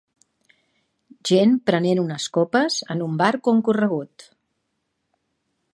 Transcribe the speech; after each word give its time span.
Gent 1.31 1.53
prenent 1.71 2.01
unes 2.05 2.25
copes 2.37 2.77
en 2.95 3.05
un 3.09 3.21
bar 3.23 3.31
concorregut. 3.49 4.27